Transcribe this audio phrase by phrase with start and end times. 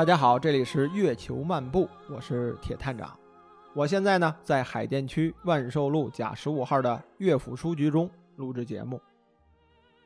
[0.00, 3.14] 大家好，这里是月球漫步，我是铁探长。
[3.74, 8.98] 我现在呢在海淀区万寿路甲十五号的乐府书局中录制节目。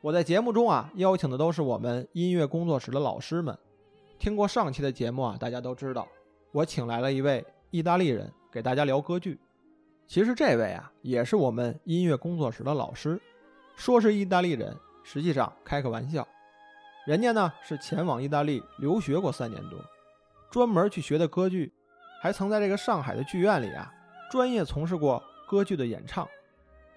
[0.01, 3.57] 我在节目中啊邀请的都是我们音乐工作室的老师们。
[4.19, 6.05] 听过上期的节目啊，大家都知道，
[6.51, 7.41] 我请来了一位
[7.71, 9.39] 意大利人给大家聊歌剧。
[10.07, 13.17] 其实这位啊也是我们音乐工作室的老师，
[13.77, 16.27] 说是意大利人，实际上开个玩笑。
[17.05, 19.79] 人家呢是前往意大利留学过三年多，
[20.49, 21.71] 专门去学的歌剧，
[22.19, 23.93] 还曾在这个上海的剧院里啊
[24.31, 26.27] 专业从事过歌剧的演唱，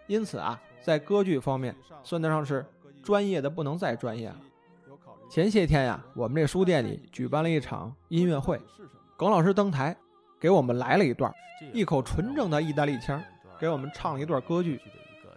[0.07, 2.65] 因此啊在歌剧方面算得上是
[3.03, 4.37] 专业的不能再专业了。
[5.31, 8.59] 前些天呀，我们这书店里举办了一场音乐会，
[9.15, 9.95] 耿老师登台
[10.41, 11.31] 给我们来了一段，
[11.75, 13.23] 一口纯正的意大利腔，
[13.61, 14.81] 给我们唱了一段歌剧。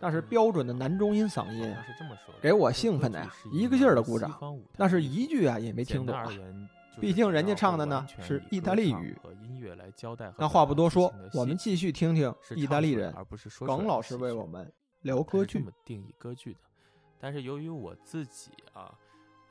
[0.02, 1.76] 那是标准的男中音嗓音，
[2.42, 4.60] 给我兴奋的呀，一个劲儿的鼓掌。
[4.76, 6.28] 那是一句啊也没听懂啊，
[7.00, 9.16] 毕竟人家唱的呢是意大利语。
[10.40, 13.14] 那话不多说，我们继续听听意大利人
[13.60, 15.64] 耿老师为我们聊歌剧。
[15.86, 16.60] 定义歌剧的，
[17.20, 18.92] 但是由于我自己啊，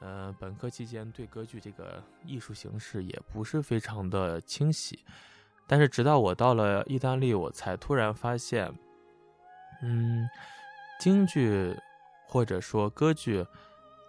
[0.01, 4.99] 呃，本科期间对歌剧这个艺术形式也不是非常的清晰，
[5.69, 8.75] 但是直到我到了意大利，我才突然发现。
[9.83, 10.29] 嗯，
[10.99, 11.77] 京剧
[12.27, 13.45] 或者说歌剧，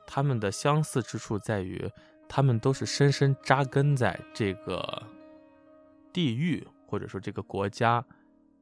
[0.05, 1.89] 他们的相似之处在于，
[2.27, 5.03] 他们都是深深扎根在这个
[6.11, 8.03] 地域或者说这个国家，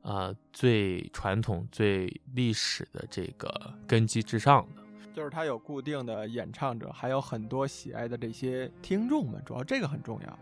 [0.01, 3.49] 啊，最传统、最历史的这个
[3.87, 4.83] 根基之上的。
[5.11, 10.39] 就是他有固定的演唱者，还有很多喜爱的这些听众们，主要这个很重要。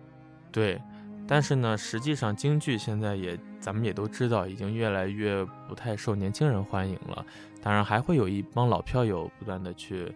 [0.51, 0.81] 对。
[1.27, 7.25] 但是呢，实际上京剧现在也，咱们也都知道，已经越来越不太受年轻人欢迎了。
[7.61, 10.09] 当然，还会有一帮老票友不断的去，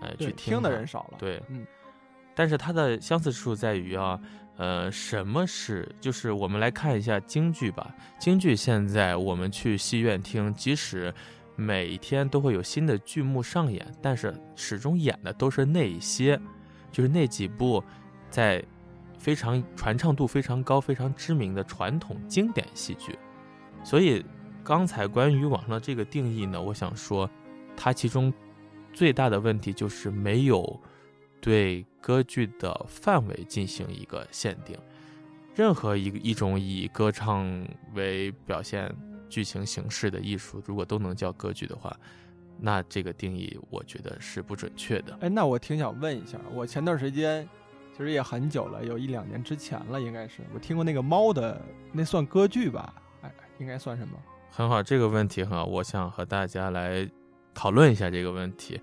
[0.00, 1.18] 呃，去听的人少了。
[1.18, 1.64] 对，嗯。
[2.34, 4.20] 但是它的相似之处在于啊，
[4.56, 5.88] 呃，什么是？
[6.00, 7.94] 就是我们来看一下京剧吧。
[8.18, 11.14] 京剧现在我们去戏院听，即使
[11.54, 16.36] 每天都会有新的剧目上演，但是始终演的都是那一些，
[16.90, 17.80] 就是那几部，
[18.28, 18.60] 在。
[19.18, 23.18] 非常传唱度非常高、非常知名的传统经典戏剧，
[23.82, 24.24] 所以
[24.62, 27.28] 刚才关于网上的这个定义呢，我想说，
[27.76, 28.32] 它其中
[28.92, 30.80] 最大的问题就是没有
[31.40, 34.78] 对歌剧的范围进行一个限定。
[35.54, 38.94] 任何一一种以歌唱为表现
[39.28, 41.94] 剧情形式的艺术，如果都能叫歌剧的话，
[42.60, 45.18] 那这个定义我觉得是不准确的。
[45.20, 47.48] 哎，那我挺想问一下，我前段时间。
[47.98, 51.60] 其实也很久了，有一两年之前了，应该是我听过那个猫的，
[51.90, 52.94] 那算歌剧吧？
[53.22, 54.16] 哎，应该算什么？
[54.52, 57.10] 很好，这个问题哈，我想和大家来
[57.52, 58.80] 讨论一下这个问题。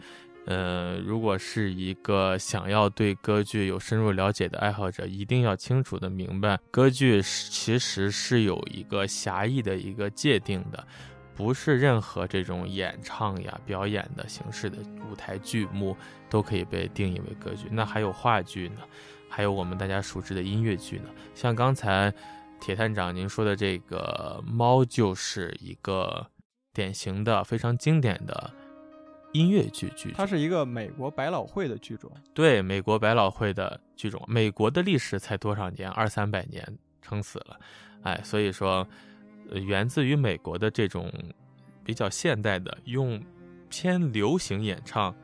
[0.47, 10.85] 呃，如果是一个想要对歌剧有深入了解的爱好者，一定要清楚的明白，歌剧其实是有一个狭义的一个界定的。
[11.35, 14.77] 不是任何这种演唱呀、表演的形式的
[15.11, 15.95] 舞台剧目
[16.29, 17.67] 都可以被定义为歌剧。
[17.69, 18.79] 那还有话剧呢，
[19.29, 21.09] 还有我们大家熟知的音乐剧呢。
[21.33, 22.13] 像刚才
[22.61, 26.25] 铁探长您说的这个《猫》，就是一个
[26.73, 28.49] 典型的、非常经典的
[29.33, 30.13] 音乐剧剧。
[30.15, 32.09] 它是一个美国百老汇的剧种。
[32.33, 34.23] 对，美国百老汇的剧种。
[34.25, 35.89] 美国的历史才多少年？
[35.89, 36.65] 二三百年，
[37.01, 37.59] 撑死了。
[38.03, 38.87] 哎，所以说。
[39.53, 41.11] 源自于美国的这种
[41.83, 43.21] 比较现代的，用
[43.69, 45.15] 偏流行演唱，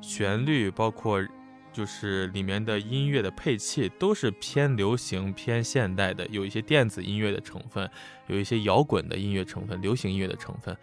[0.00, 1.24] 旋律包括
[1.72, 7.90] 就是里面的音乐的配器都是偏流行、偏现代的，有一些电子音乐的成分，
[8.28, 10.76] 有一些摇滚的音乐成分、流行音乐的成分，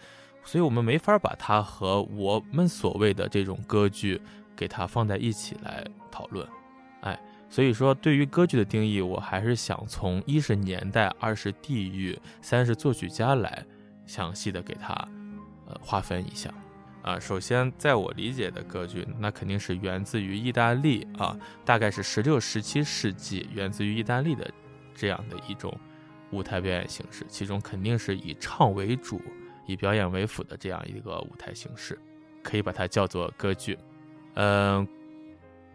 [0.44, 4.20] 所以我们没法把它和我们所谓的这种歌剧
[4.56, 6.46] 给它放在一起来讨论，
[7.52, 13.66] 所以说，对于歌剧的定义，我还是想从一是年代，二是地域，三是作曲家来
[14.06, 14.94] 详细的给它，
[15.68, 16.50] 呃，划分一下。
[17.02, 24.50] 啊，首先，在我理解的歌剧，那肯定是源自于意大利啊，大概是十六、十七世纪，源自于意大利的
[24.96, 25.78] 这样的一种
[26.32, 29.22] 舞台表演形式，其中肯定是以唱为主，
[29.66, 32.00] 以表演为辅的这样一个舞台形式，
[32.42, 33.78] 可以把它叫做歌剧。
[34.36, 34.88] 嗯。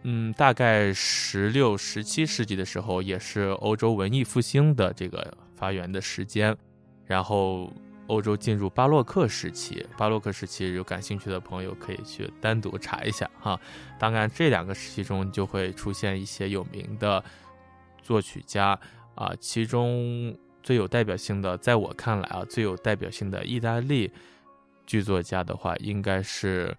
[0.02, 6.56] 嗯，大概十六、十七世纪的时候，也是欧洲文艺复兴的这个发源的时间。
[7.04, 7.72] 然后，
[8.06, 9.84] 欧洲进入巴洛克时期。
[9.96, 13.58] 巴洛克时期有感兴趣的朋友可以去单独查一下哈。
[13.98, 17.24] 当然，这两个时期中就会出现一些有名的
[18.02, 18.78] 作曲家
[19.16, 24.12] 啊，其中最有代表性的，在我看来啊，最有代表性的意大利
[24.84, 26.76] 剧作家的话，应该是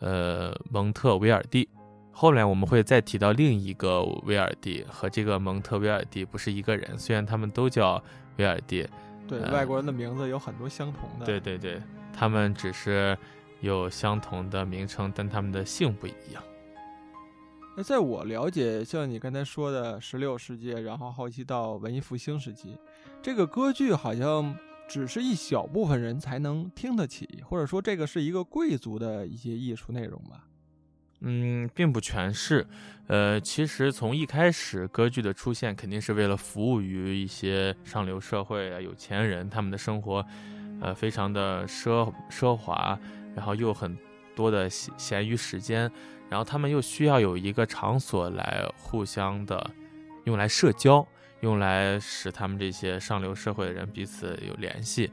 [0.00, 1.66] 呃蒙特维尔蒂。
[2.12, 8.02] 后来我们会再提到另一个威尔第，和这个蒙特威尔第不是一个人，虽然他们都叫
[8.36, 8.86] 威尔第。
[9.26, 11.24] 对，外国人的名字有很多相同的。
[11.24, 11.80] 对对对，
[12.12, 13.16] 他们只是
[13.60, 16.42] 有相同的名称，但他们的姓不一样。
[17.76, 22.76] 那在我了解，像你刚才说的十六世纪，然后后期到文艺复兴时期，
[23.22, 24.54] 这个歌剧好像
[24.88, 30.44] 只是一小部分人才能听得起，或者说这个是一个贵族的一些艺术内容吧。
[31.20, 32.66] 嗯，并不全是，
[33.06, 40.24] 呃，其实从一开始，歌剧的出现肯定是为了服务于一些上流社会啊、有钱人，他们的生活，
[40.80, 42.98] 呃，非常的奢奢华，
[43.36, 43.96] 然后又很
[44.34, 45.90] 多的闲闲余时间，
[46.30, 49.70] 然后他们又需要有一个场所来互相的
[50.24, 51.06] 用来社交，
[51.40, 55.12] 用来使他们这些上流社会的人彼此有联系。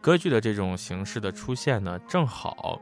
[0.00, 2.80] 歌剧的这种形式的出现呢，正好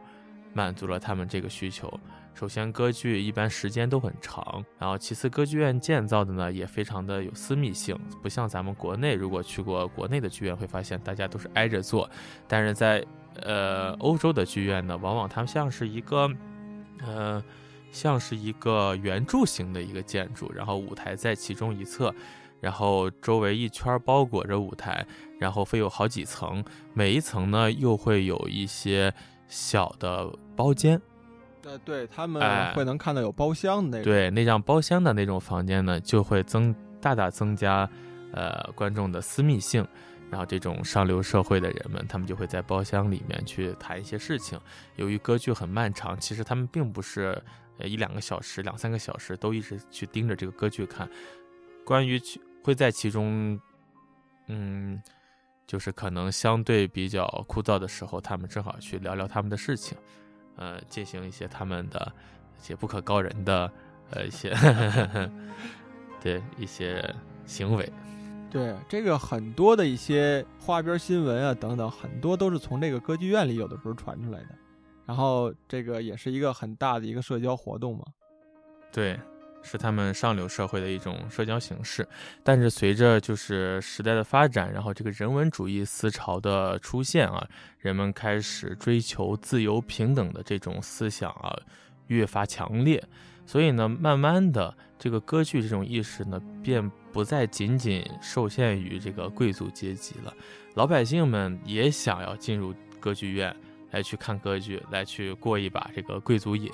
[0.52, 1.98] 满足了他们这个需求。
[2.38, 12.08] 首先，歌剧一般时间都很长，然后其次，歌剧院建造的呢也非常的有私密性，不像咱们国内，如果去过国内的剧院会发现大家都是挨着坐，
[12.46, 13.02] 但是在
[13.40, 16.30] 呃欧洲的剧院呢，往往它们像是一个，
[17.00, 17.42] 呃，
[17.90, 22.14] 像是一个圆柱形的一个建筑，然后舞台在其中一侧，
[22.60, 25.06] 然后周围一圈包裹着舞台，
[25.40, 26.62] 然后会有好几层，
[26.92, 29.10] 每一层呢又会有一些
[29.48, 31.00] 小的包间。
[31.66, 32.40] 呃，对他们
[32.74, 37.88] 会能看到有包厢的那种，对，那像包厢的那种房间呢，就会增大大增加，
[38.32, 39.86] 呃，观众的私密性。
[40.28, 44.58] 然后这种上流社会的人们，他们就会在包厢里面去谈一些事情。
[44.96, 47.40] 由于歌剧很漫长，其实他们并不是
[47.78, 51.08] 呃一两个小时、两三个小时都一直去盯着这个歌剧看。
[51.84, 52.20] 关于
[52.64, 53.56] 会在其中，
[54.48, 55.00] 嗯，
[55.64, 59.96] 就是可能相对比较枯燥的时候，他们正好去聊聊他们的事情。
[60.56, 62.12] 呃，进行一些他们的
[62.58, 63.70] 一些不可告人的
[64.10, 64.54] 呃一些
[66.20, 67.14] 对一些
[67.44, 67.92] 行为，
[68.50, 74.48] 对这个很多的一些花边新闻啊等等，很多都是从这个歌剧院里有的时候传出来的，
[75.04, 78.04] 然后这个也是一个很大的一个社交活动嘛，
[78.90, 79.18] 对。
[79.66, 82.08] 是他们上流社会的一种社交形式，
[82.44, 87.46] 但是随着就是时代的发展，然后这个人文主义思潮的出现啊，
[87.80, 91.54] 人们开始追求自由平等的这种思想啊，
[92.06, 93.02] 越发强烈。
[93.44, 100.34] 所以呢，慢慢的这个歌剧这种意识呢，便不再仅仅受限于这个贵族阶级了，
[100.74, 103.54] 老百姓们也想要进入歌剧院
[103.92, 106.68] 来去看歌剧，来去过一把这个贵族瘾，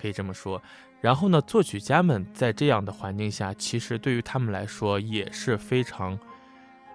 [0.00, 0.62] 可以这么说。
[1.00, 6.18] 然后呢，作曲家们在这样的环境下，其实对于他们来说也是非常，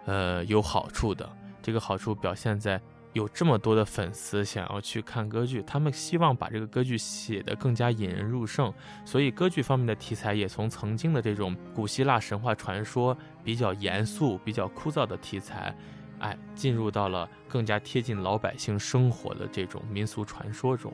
[0.05, 1.27] 呃，有好处的。
[1.61, 2.79] 这个好处表现在
[3.13, 8.71] 有这么多的粉丝想要去看歌剧，他们希望把这个歌剧写得更加引人入胜。
[9.03, 15.75] 所以，歌剧方面的题材也从曾经的这种古希腊神话传说比较严肃、比较枯燥的题材，
[16.19, 20.93] 哎，进入到了更加贴近老百姓生活的这种民俗传说中。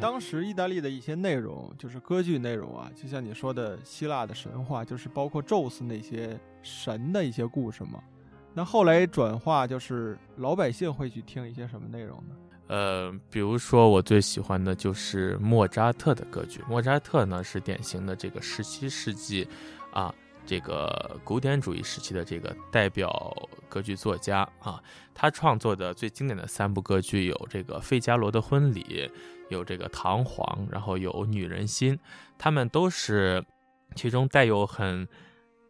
[0.00, 8.02] 当时意大利的一些内容就是歌剧内容啊，就像你说的希腊的神话，就是包括宙斯那些神的一些故事嘛。
[8.52, 12.34] 那后来转化就是老百姓会去听一些什么内容呢？
[12.68, 16.60] 呃，比如说我最喜欢的就是莫扎特的歌剧。
[16.68, 19.46] 莫扎特呢是典型的这个十七世纪
[19.92, 20.12] 啊，
[20.44, 23.34] 这个古典主义时期的这个代表
[23.68, 24.82] 歌剧作家啊。
[25.14, 28.82] 他创作的最经典的三部歌剧有这个《费加罗的婚礼》。
[29.48, 31.98] 有这个唐璜，然后有女人心，
[32.36, 33.44] 他们都是
[33.94, 35.06] 其中带有很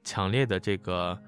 [0.03, 1.19] 强烈的这个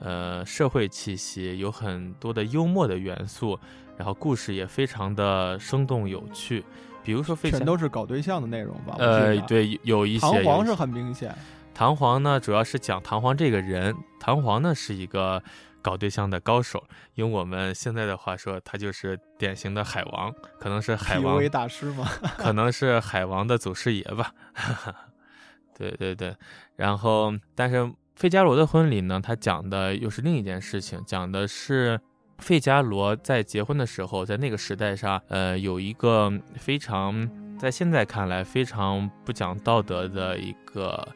[0.00, 3.58] 呃社会气息，有很多的幽默的元素，
[3.96, 6.64] 然后故事也非常的生动有趣。
[7.04, 8.96] 比如说，全都是搞对象的内容吧？
[8.98, 10.20] 呃，对，有一些。
[10.20, 11.34] 唐璜是很明显。
[11.74, 13.94] 唐璜呢，主要是讲唐璜这个人。
[14.18, 15.42] 唐璜呢，是一个。
[15.80, 16.82] 搞对象的高手，
[17.14, 22.06] 用我们现在的话说，他就是典型的海王，可能是海王大师吗？
[22.36, 24.32] 可能是海王的祖师爷吧。
[25.76, 26.36] 对对对，
[26.74, 32.00] 然后，但是费加罗的婚礼呢，他讲的又是另一件事情，讲的是
[32.38, 41.06] 费加罗在结婚的时候，在那个时代上，呃，有一个非常在现在看来非常不讲道德的一个，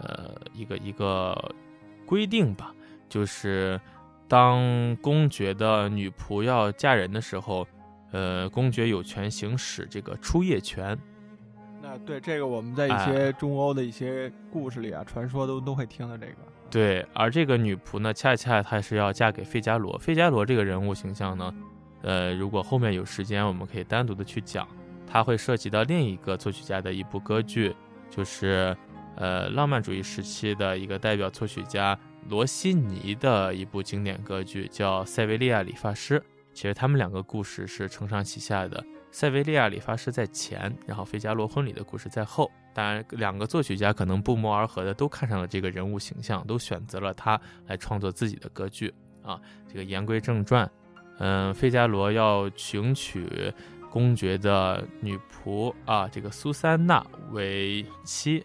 [0.00, 1.54] 呃，一个一个
[2.06, 2.74] 规定吧，
[3.10, 3.78] 就是。
[4.28, 7.66] 当公爵的女仆要嫁人的时候，
[8.12, 10.96] 呃，公爵有权行使这个出夜权。
[11.80, 16.34] 那对这个，我们在一些中欧的一些故事里啊，传说都都会听到这个。
[16.70, 19.96] 对，而这个女仆呢，恰恰她是要嫁给费加罗。
[19.96, 21.54] 费加罗这个人物形象呢，
[22.02, 24.68] 呃，如果后面有时间，我们可以单独的去讲。
[25.10, 27.74] 它会涉及到另一个作曲家的一部歌剧，
[28.10, 28.76] 就是
[29.16, 36.20] 呃浪漫主义时期的一个代表作曲家罗西尼的一部经典歌剧，叫《塞维利亚理发师》。
[36.52, 42.50] 其实他们两个故事是承上启下的，塞维利亚理发师在前，然后费加罗婚礼的故事在后。
[42.74, 48.92] 当然，两个作曲家可能不谋而合的都看上了这个人物形象，都选择了他来创作自己的歌剧
[49.22, 49.40] 啊。
[49.66, 50.70] 这个言归正传，
[51.18, 53.52] 嗯，费加罗要迎娶
[53.90, 58.44] 公爵的女仆啊，这个苏珊娜为妻，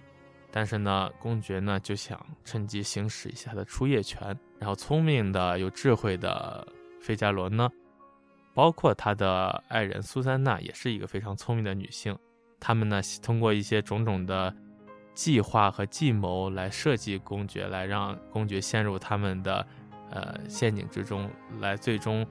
[0.55, 6.65] 但是呢，公爵呢就想趁机行使一下他的出夜权，然后聪明的、有智慧的
[7.01, 7.67] 费加罗呢。
[8.53, 12.15] 包括他的爱人苏珊娜也是一个非常聪明的女性，
[12.59, 14.55] 他们呢通过一些种种的
[15.15, 19.65] 计划和计谋来设计公爵，来让公爵陷入他们的
[20.11, 21.27] 呃陷阱之中，
[21.59, 22.23] 来最终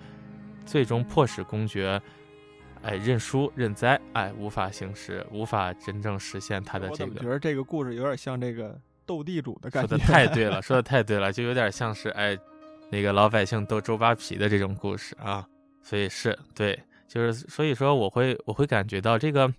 [0.65, 2.01] 最终迫使公爵
[2.83, 7.13] 哎认输认栽，哎无法行使，无法真正实现他的这个。
[7.17, 9.89] 我觉得这个故事有点像这个斗地主的感觉。
[9.89, 12.37] 说 的太对了，说的太对了，就有点像是哎
[12.91, 15.47] 那个老百姓斗周扒皮的这种故事啊。
[15.83, 19.53] 所以是对，就是所以说，我会我会感觉到这个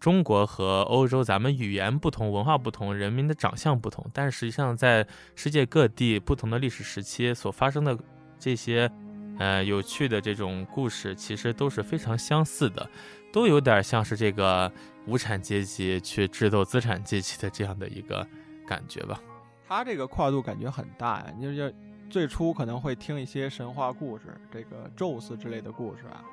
[0.00, 7.98] 中国和欧洲，咱们语言不同，文化不同，人民的长相不同，但是实际上在世界各地不同的历史时期所发生的
[8.38, 8.90] 这些
[9.38, 12.88] 呃有趣的这种故事，其实都是非常相似的，
[13.32, 14.70] 都有点像是这个
[15.06, 18.26] 无产阶级去智斗资产阶级的这样的一个
[18.66, 19.20] 感觉吧。
[19.66, 21.72] 他这个跨度感觉很大呀，你就。
[22.10, 26.24] 最初可能会听一些神话故事，这个宙斯之类的故事啊。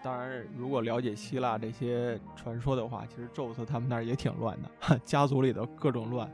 [0.00, 6.30] 当然，如果了解希腊这些传说的话，其实宙斯他们那儿也挺乱的， 家族里的各种乱。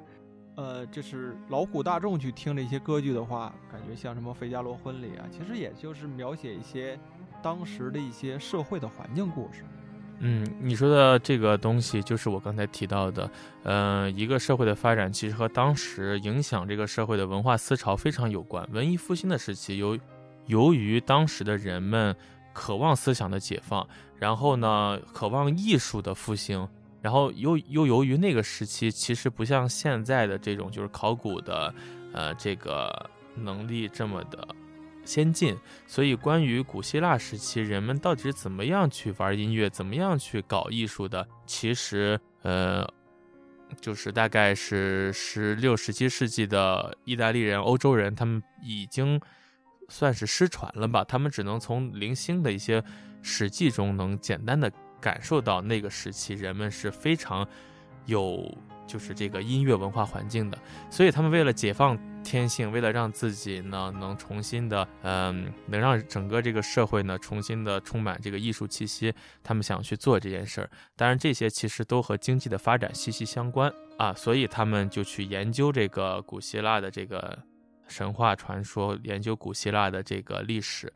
[0.54, 6.98] 呃，就是劳苦大众去听这些歌剧的话，感觉像什么《费加罗婚礼》啊，其实也就是描写一些
[7.42, 9.64] 当时的一些社会的环境故事。
[10.24, 13.30] 嗯，你说的这个东西就是我刚才提到的，
[13.64, 18.64] 呃，一个社会的发展其实和当时影响这个社会的文化思潮非常有关。
[18.70, 19.98] 文艺复兴的时期，由
[20.46, 22.14] 由于当时的人们
[22.52, 23.84] 渴望思想的解放，
[24.16, 26.68] 然后呢，渴望艺术的复兴，
[27.02, 31.74] 然后又又由于那个时期其实不像现在的这种就是考古的，
[32.12, 34.48] 呃，这个能力这么的。
[35.04, 42.88] 先进，所以关于古希腊时期人们到底是怎么样去玩音乐，怎么样去搞艺术的，其实呃，
[43.80, 49.20] 就是大概是十六、十七世纪的意大利人、欧洲人，他们已经
[49.88, 51.02] 算是失传了吧？
[51.02, 52.80] 他们只能从零星的一些
[53.22, 54.70] 史记中，能简单的
[55.02, 57.46] 感受到那个时期人们是非常
[58.06, 58.56] 有。
[58.84, 60.58] 就是这个音乐文化环境的，
[60.90, 70.68] 所以他们为了解放天性，为了让自己呢能重新的，嗯，能让整个这个社会呢重新的充满这个艺术气息，他们想去做这件事儿。
[70.94, 77.38] 当然，这些其实都和经济的发展息息相关啊，所以他们就去研究这个古希腊的这个
[77.86, 80.92] 神话传说，研究古希腊的这个历史。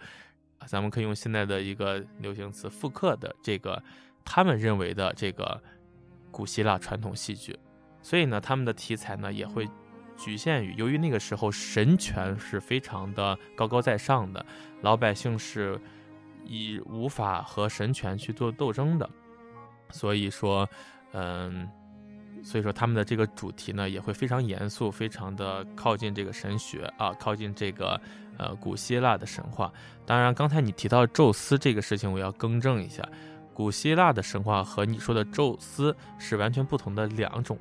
[0.66, 3.82] 咱们可以用现在的一个流行词复刻的这个
[4.24, 5.62] 他们认为的这个
[6.30, 7.58] 古希腊传统戏剧。
[8.02, 9.68] 所以呢，他们的题材呢也会
[10.16, 14.44] 局限于，由于那个时候神权是非常的高高在上的，
[14.82, 15.80] 老百姓是
[16.44, 19.10] 以无法和神权去做斗争的，
[19.90, 20.68] 所以说，
[21.12, 21.68] 嗯，
[22.46, 28.00] 所以说他们的这个主题呢也会非常严肃，非常的靠近这个神学啊，靠近这个
[28.38, 29.72] 呃古希腊的神话。
[30.06, 33.02] 当然，刚才你提到宙斯这个事情，我要更正一下，
[33.52, 37.58] 古希腊的神话和你说的宙斯是完全不同的两种。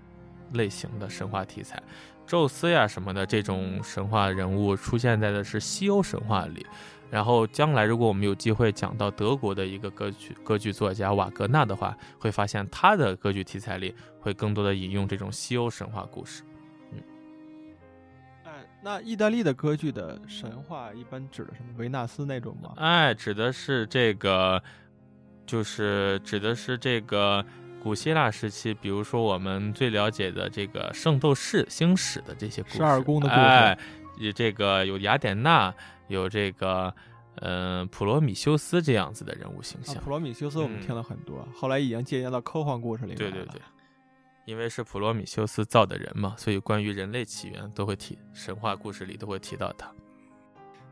[0.54, 1.82] 类型的神话题材，
[2.28, 6.66] 宙斯呀什么的这种神话人物出现在的是西欧神话里。
[7.10, 16.44] 然后将来如果我们有机会讲到德国的一个歌剧歌剧作家瓦格纳的话，会发现他的歌剧题材里会更多的引用这种西欧神话故事。
[16.92, 17.02] 嗯，
[18.44, 21.74] 哎，那意大利的歌剧的神话一般指的什么？
[21.78, 22.74] 维纳斯那种吗？
[22.78, 24.62] 哎，指的是这个，
[25.46, 27.46] 就是指的是这个。
[27.84, 33.78] 古希腊时期，比如说我们最了解的这个《圣斗士星矢》的这些故事，十二宫的故事，哎
[34.34, 35.72] 这个有雅典娜，
[36.08, 36.94] 有这个
[37.42, 39.96] 嗯普罗米修斯这样子的人物形象。
[40.04, 43.62] 普罗米修斯我们听了很多，后来已经借鉴到科幻故事里面对对对，
[44.46, 49.92] 因为是普罗米修斯造的人嘛，所以关于人类起源都会提，神话故事里都会提到他。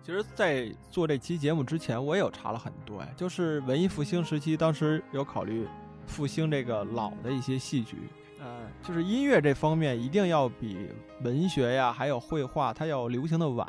[0.02, 5.68] 其实，在做这期节目之前，我也有查了很多呀，就是文艺复兴时期，当时有考虑。
[6.06, 7.96] 复兴这个老的一些戏剧，
[8.38, 10.90] 呃，就是音乐这方面一定要比
[11.22, 13.66] 文学呀，还有绘画，它要流行的晚。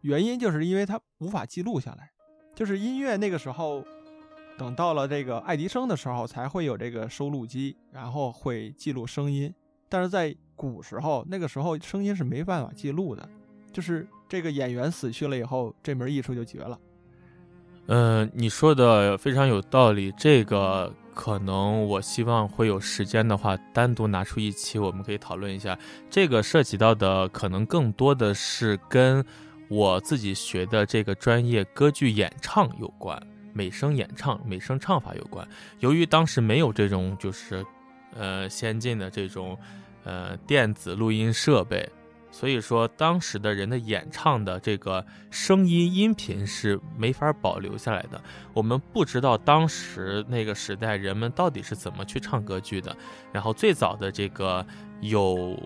[0.00, 2.10] 原因就是因为它无法记录下来，
[2.54, 3.84] 就是音乐那个时候，
[4.56, 9.52] 等到了这个爱迪生的时候，才会有这个收录机，然后会记录声音。
[9.88, 13.28] 但是在古时候，那个时候声音是没办法记录的，
[13.72, 16.78] 就是这个演员死去了以后，这门艺术就绝了。
[17.86, 20.12] 嗯，你说的非常有道理。
[20.18, 25.78] 这个可能我希望会有时间的话，单独拿出一期，我们可以讨论一下。
[26.10, 29.24] 这个涉及到的可能更多的是跟
[29.68, 33.20] 我自己学的这个专业歌剧演唱有关，
[33.52, 35.46] 美声演唱、美声唱法有关。
[35.80, 37.64] 由于当时没有这种就是
[38.14, 39.58] 呃先进的这种
[40.04, 41.88] 呃电子录音设备。
[42.30, 48.22] 所以说，当时的人的演唱的这个声音音频是没法保留下来的。
[48.52, 52.94] 我们不知道当时那个时代人们到底是怎么去唱歌剧的。
[53.32, 54.64] 然后最早的这个
[55.00, 55.58] 有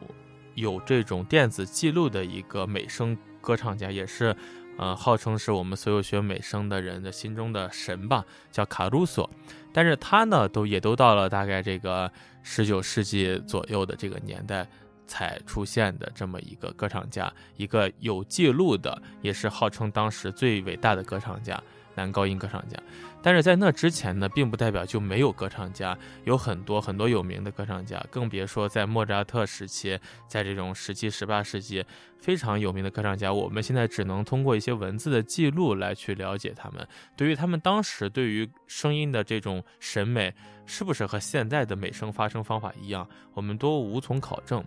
[0.55, 4.35] 有这种电子记录的一个美声歌唱家，也是
[4.79, 9.29] 呃号称是我们所有学美声的人的心中的神吧，叫卡鲁索。
[9.75, 12.11] 但是他呢，都也都到了大概这个
[12.43, 14.67] 十九世纪左右的这个年代。
[15.05, 21.63] 才出现的这么一个歌唱家，一个有记录的，也是号称当时最伟大的歌唱家，
[21.95, 22.77] 男高音歌唱家。
[23.25, 31.85] 但是在那之前呢，并不代表就没有歌唱家，有很多很多有名的歌唱家，更别说在莫扎特时期，在这种十七、十八世纪
[32.19, 36.85] 非常有名的歌唱家，我们现在只能通过一些文字的记录来去了解他们。
[37.17, 40.35] 对于他们当时对于声音的这种审美，
[40.67, 44.65] 是不是和现在的美声发声方法一样，我们都无从考证。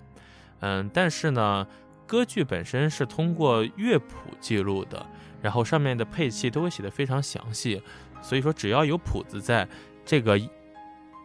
[0.62, 1.68] 嗯，但是呢，
[2.08, 5.06] 歌剧本身是通过乐谱记录的，
[5.46, 7.80] 然后上面的配器都会写的非常详细，
[8.20, 9.68] 所以说只要有谱子在，
[10.04, 10.42] 这个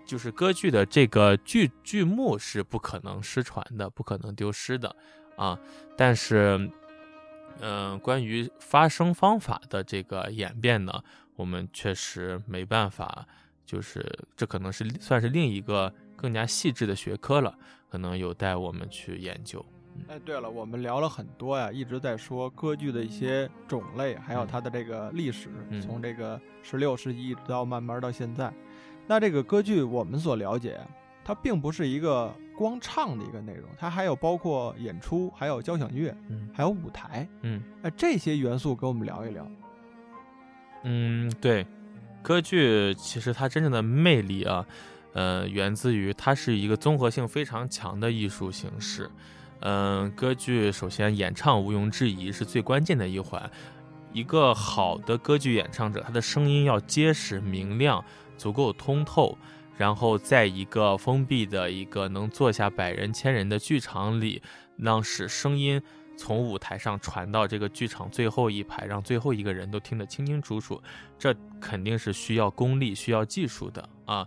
[0.05, 4.94] 就是歌剧的这个剧剧目是不可能失传的，不可能丢失的
[5.37, 5.59] 啊。
[5.97, 6.71] 但是，
[7.61, 11.03] 嗯，关于发声方法的这个演变呢，
[11.37, 13.27] 我们确实没办法，
[13.64, 14.05] 就是
[14.37, 17.57] 这可能是算是另一个更加细致的学科了。
[17.88, 19.64] 可能有待我们去研究。
[20.09, 25.49] 哎，对了，我们聊了很多呀，一直在说歌剧的一些种类，还有它的这个历史，
[25.81, 28.53] 从这个十六世纪一直到慢慢到现在。
[29.07, 30.81] 那这个歌剧，我们所了解，
[31.25, 39.49] 它并不是一个光唱的一个内容，它还有包括演出，还有交响乐，嗯，还有舞台，嗯，哎，这些元素跟我们聊一聊。
[40.85, 41.67] 嗯，对，
[42.23, 44.67] 歌剧其实它真正的魅力啊。
[45.13, 49.11] 呃，源自于它是一个综合性非常强的艺术形式。
[49.61, 53.51] 嗯，歌剧首先演唱毋庸置疑是最关键的一环。
[54.12, 58.05] 一个好的歌剧演唱者，他的声音要结实明亮，
[58.37, 59.38] 足够通透，
[59.77, 64.42] 然后在一个封闭的一个能坐下百人千人的剧场里，
[64.77, 65.81] 让使声音
[66.16, 70.83] 从舞台上传到这个剧场最后一排，让最后一个人都听得清清楚楚。
[71.18, 74.27] 这肯定是需要功力、需要技术的啊。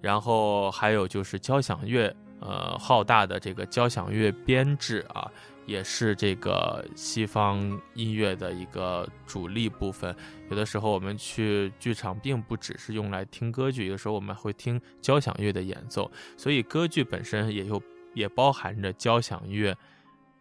[0.00, 5.30] 然后还有就是交响乐，呃，浩大的这个交响乐编制啊，
[5.64, 10.14] 也是这个西方音乐的一个主力部分。
[10.50, 16.10] 有的时候我们去剧场，并不只是用来听歌剧，有的时候我们会听交响乐的演奏。
[16.36, 17.80] 所以歌剧本身也有
[18.12, 19.72] 也包含着交响乐，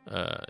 [0.06, 0.44] 呃，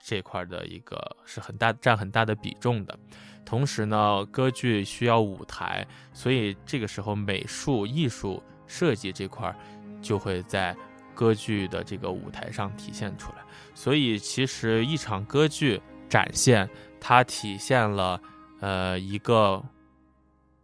[0.00, 2.98] 这块的一个是很大占很大的比重的。
[3.44, 9.54] 同时呢，歌剧需要舞台，所以这个时候美术艺术设计这块
[10.02, 10.76] 就会在
[11.18, 13.38] 歌剧的这个舞台上体现出来。
[13.74, 18.20] 所以其实一场歌剧展现，它体现了
[18.60, 19.60] 呃一个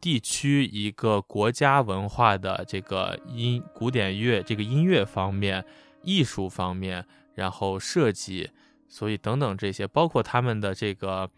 [0.01, 5.65] 地区、一个国家文化的这个音古典乐这个音乐方面、
[6.03, 8.49] 艺术方面，然后设计，
[8.89, 11.29] 所以等等这些，包括他们的这个。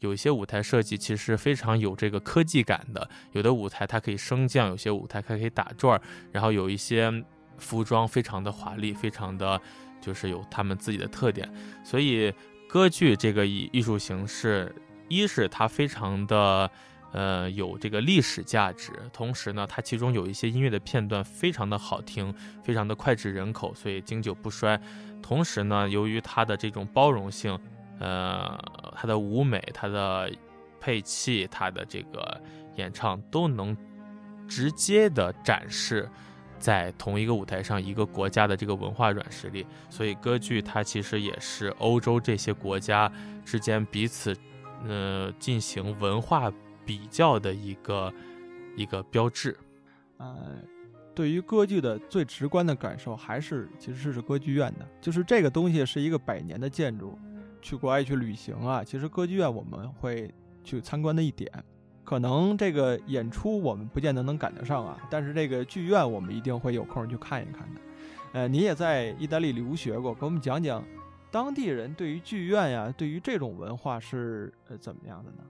[0.00, 6.00] 有一些舞台设计其实非常有这个科技感的，有的舞台它可以升降，有些舞台它可以打转儿，
[6.32, 7.12] 然后有一些
[7.60, 9.60] 服装非常的华丽，非常的
[10.00, 11.48] 就是有他们自己的特点。
[11.84, 12.34] 所以
[12.68, 14.74] 歌剧这个艺艺术形式，
[15.08, 16.70] 一是它非常的
[17.12, 24.80] 呃有这个历史价值，同时呢，它其中有一些音乐的片段非常的好听，非常的脍炙人口，所以经久不衰。
[25.22, 27.56] 同时呢，由于它的这种包容性。
[28.02, 28.58] 呃，
[28.96, 30.32] 它的舞美、它的
[30.80, 32.40] 配器、它的这个
[32.76, 33.76] 演唱都能
[34.48, 36.08] 直接的展示
[36.60, 43.10] 在同一个舞台上一个国家的这个文化软实力，所以歌剧它其实也是欧洲这些国家
[43.44, 44.36] 之间彼此
[44.86, 46.52] 呃进行文化
[46.84, 48.12] 比较的一个
[48.76, 49.56] 一个标志。
[50.18, 50.58] 呃，
[51.14, 57.18] 对于歌剧的最直观的感受还是其实是歌剧院的，就是这个东西是一个百年的建筑。
[57.62, 60.32] 去国外去旅行啊，其实歌剧院我们会
[60.64, 61.52] 去参观的一点，
[62.10, 67.80] 可能这个演出我们不见得能赶得上啊，但是这个剧院我们一定会有空去看一看的。
[68.32, 70.84] 呃，你也在意大利留学过，给我们讲讲
[71.30, 75.44] 当地人对于剧院呀，对于这种文化是呃怎么样的呢？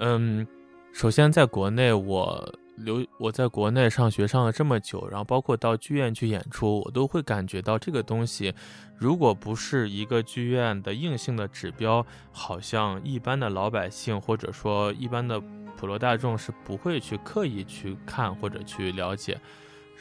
[0.00, 0.44] 嗯，
[0.92, 2.52] 首先在国内我。
[2.76, 8.54] 留我在国内上学上了这么久，然后包括到剧院去演出，我都会感觉到这个东西，
[8.96, 15.38] 如果不是一个剧院的硬性的指标，好像一般的老百姓或者说一般的
[15.80, 19.40] 普罗大众是不会去刻意去看或者去了解，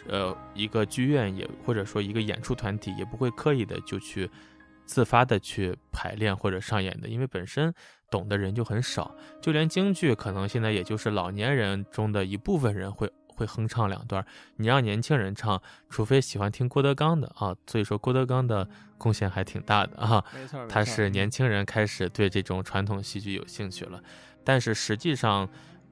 [0.10, 4.30] 呃，一个剧院也或者说一个演出团体也不会刻意的就去
[4.86, 7.74] 自发的去排练或者上演的，因为本身。
[8.12, 14.26] 懂的人就很少，就连京剧可能现在也就是老年人中的一部分人会会哼唱两段。
[14.56, 15.62] 你让年轻人唱，
[15.92, 17.56] 除非喜欢听郭德纲的啊。
[17.68, 20.26] 所以说郭德纲的贡献还挺大的啊。
[20.34, 24.02] 没错，他是年轻人开始对这种传统戏剧有兴趣了。
[24.50, 25.48] 但是实际上，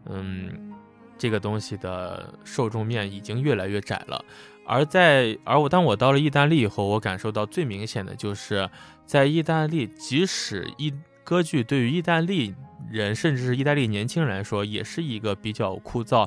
[0.08, 0.74] 嗯，
[1.16, 4.26] 这个东西的受众面已经越来越窄了。
[4.66, 8.68] 而在而我当我到了意大利以后，我感受到最明显的就是
[9.06, 10.92] 在意大利，即使意。
[11.28, 12.56] 歌剧对于意大利
[12.90, 16.26] 人，甚至是意大利年轻人来说，也是一个比较枯燥，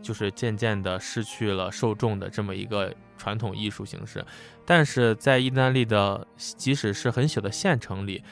[0.00, 4.24] 就是渐渐的失去了受众的这么一个传统艺术形式。
[4.64, 8.22] 但是在意大利的，即使是很小的县城里，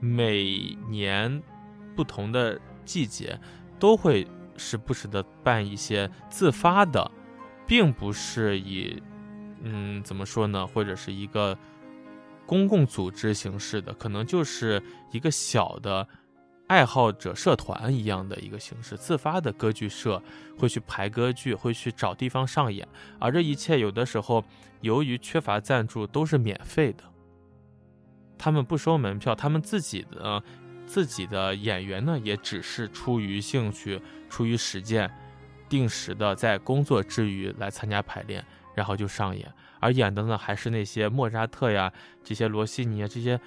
[0.00, 1.42] 每年
[1.96, 3.38] 不同的季节
[3.78, 7.10] 都会时不时的办一些自发的，
[7.66, 9.02] 并不是以，
[9.62, 11.56] 嗯，怎么说呢，或者是一个。
[12.46, 16.06] 公共组织形式的，可能就是一个小的
[16.66, 20.22] 爱好者社团一样的一个形式，自发的歌剧社
[20.58, 22.86] 会去排歌剧，会去找地方上演，
[23.18, 24.44] 而这一切有的时候
[24.82, 27.04] 由于缺乏赞助都是免费的，
[28.36, 30.44] 他们不收门票，他们自己的
[30.86, 35.10] 自己的演员呢也只是出于兴趣、出于实践，
[35.68, 38.44] 定时的在工作之余来参加排练，
[38.74, 39.50] 然后就上演。
[39.80, 41.92] 而演的呢，还是那些莫扎特呀、
[42.22, 43.38] 这些罗西尼啊这些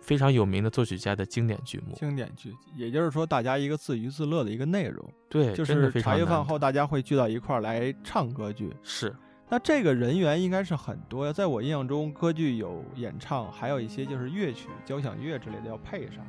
[0.00, 1.94] 非常有名的作曲家的经典剧目。
[1.96, 5.08] 经典剧，也就是说，大家一个自娱自乐的一个内容。
[5.28, 8.74] 对，就是茶余饭后大家会聚到一块儿来唱歌剧。
[8.82, 9.14] 是，
[9.48, 11.32] 那这个人员应该是很多呀。
[11.32, 16.26] 在我印象中，歌剧有演唱，还有一些就是乐曲、交响乐之类的要配上。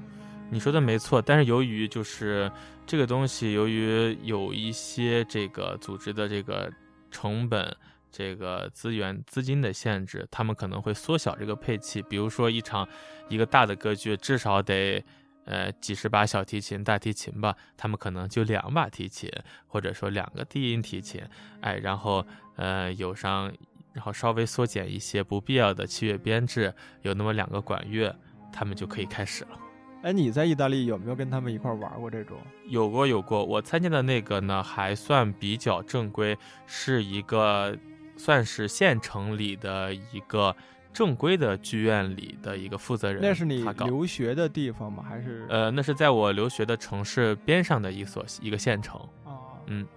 [0.51, 2.51] 你说的没错，但是由于就是
[2.85, 6.71] 这个东西，由于有一些这个组织的这个
[7.09, 7.75] 成本。
[8.13, 12.01] 这个资源资金的限制，他们可能会缩小这个配器。
[12.01, 12.85] 比如说一场
[13.29, 15.01] 一个大的歌剧，至少得
[15.45, 19.31] 呃几十把小提琴、大提琴吧，他们可能就两把提琴，
[19.65, 21.21] 或者说两个低音提琴，
[21.61, 23.49] 哎，然后呃有上，
[23.93, 28.13] 然后稍微缩减一些不必要的器乐编制，有那么两个管乐，
[28.51, 29.57] 他们就可以开始了。
[30.01, 32.37] 哎，你在意大利有没有跟他们一块玩过这种？
[32.67, 33.43] 有过，有过。
[33.43, 37.77] 我参加的那个呢，还算比较正规，是一个。
[38.17, 40.55] 算是县城里的一个
[40.93, 43.19] 正规的剧院里的一个负责人。
[43.19, 45.03] 那是你留学的地方吗？
[45.09, 45.43] 还是？
[45.49, 49.01] 呃，那是在我留学的城市边上的一所一个县城。
[49.23, 49.87] 哦，嗯，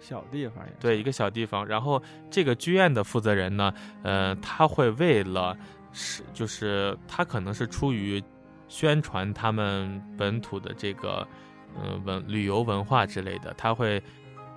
[0.00, 0.72] 小地方也。
[0.80, 1.66] 对，一个小地方。
[1.66, 5.54] 然后这个剧院的负责人呢，呃，他会为了
[5.92, 8.22] 是，就是他可能是出于
[8.68, 11.26] 宣传他们本土的这个，
[11.82, 14.02] 嗯，文旅游文化之类的，他会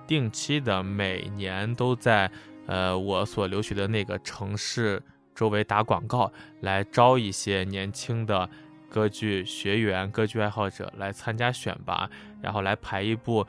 [0.06, 2.30] 定期的每年都在。
[2.70, 5.02] 呃，我所留学的那个城市
[5.34, 8.46] 周围打广告，来招一些年轻的
[8.90, 12.10] 歌剧学员、歌剧爱好者来参加选拔，
[12.42, 13.46] 然后来排一部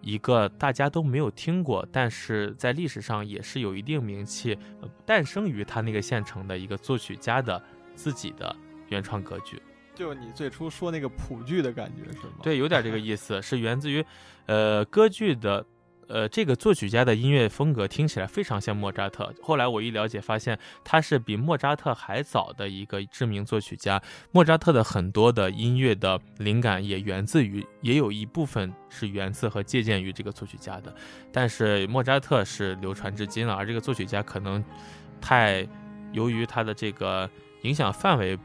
[0.00, 4.56] 一个大家都没有听过，但是在历史上也是有一定名气，
[5.04, 7.62] 诞生于他那个县城的一个作曲家的
[7.94, 8.56] 自己的
[8.88, 9.60] 原创歌剧。
[9.94, 12.34] 就你最初说那个普剧的感觉是吗？
[12.42, 14.04] 对，有点这个意思，是源自于
[14.46, 15.64] 呃歌剧的。
[16.08, 19.32] 呃，这个作曲家的音乐风格听起来非常像莫扎特。
[19.40, 24.02] 后来我一了解，发现他是比莫扎特还早的一个知名作曲家。
[24.30, 30.94] 莫扎特的很多的音乐的灵感也源自于，也有一部分是源自和借鉴于这个作曲家的。
[31.32, 34.62] 但是莫扎特是流传至今了，而这个作曲家可能
[35.18, 35.66] 太
[36.12, 37.30] 由于他的这个
[37.62, 38.38] 影响范围。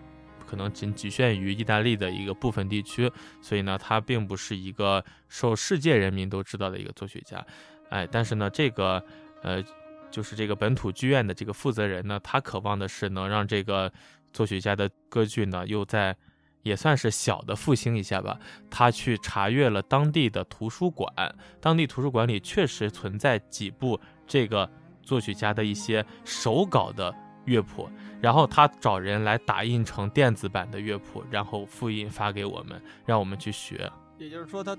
[0.48, 7.46] 可能仅局限于意大利的一个部分地区，所以呢，他并不是一个受世界人民都知道的一个作曲家，
[7.90, 9.04] 哎，但是呢，这个
[9.44, 9.62] 呃，
[10.10, 13.92] 就是这个本土剧院的这个负责人呢，他渴望的是能让这个
[14.32, 16.16] 作曲家的歌剧呢，又在
[16.64, 18.40] 也算是小的复兴一下吧。
[18.70, 21.12] 他去查阅了当地的图书馆，
[21.60, 24.70] 当地图书馆里确实存在几部这个
[25.04, 27.14] 作曲家的一些手稿的。
[27.48, 27.90] 乐谱，
[28.22, 33.92] 然后他找人来打印成电子版的乐谱，然后复印发给我们，让我们去学。
[34.20, 34.78] 也就是说，他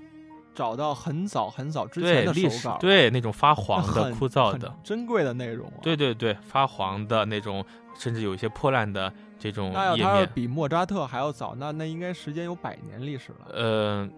[0.53, 5.79] 找到很早很早之前的历史对那种发黄的、枯燥的，珍贵的内容啊。
[5.81, 7.63] 对对对，发黄的那种，
[7.97, 10.29] 甚至有一些破烂的这种那要页面。
[10.33, 13.47] 比莫扎特还要早，那那应该时间有百年历史了。
[13.53, 14.09] 呃，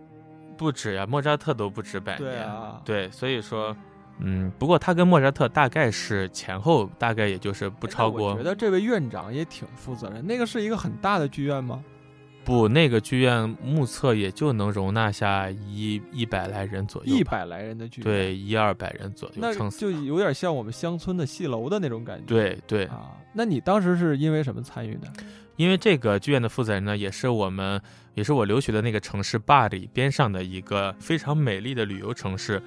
[0.57, 2.31] 不止呀，莫扎特都不止百年。
[2.31, 3.77] 对啊，对所以说，嗯，
[4.57, 10.25] 不过他跟莫扎特大概是前后大概也就是不超过我觉得这位院长也挺负责任。
[10.25, 11.83] 那个是一个很大的剧院吗？
[12.43, 22.25] 不那个剧院目测也就能容纳下一一百来人左右，一百来人的剧院，对一二百人左右，那撑死就有点像我们乡村的戏楼的那种感觉。
[22.25, 25.07] 对对，啊，那你当时是因为什么参与的？
[25.55, 27.79] 因为这个剧院的负责人呢，也是我们，
[28.15, 32.59] 也是我留学的那个城市巴黎边上的一个非常美丽的旅游城市，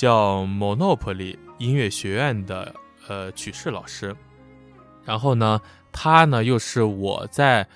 [0.00, 2.74] 叫 Monopoly 音乐学院的
[3.06, 4.16] 呃曲式老师。
[5.04, 5.60] 然后呢，
[5.92, 7.68] 他呢又是我在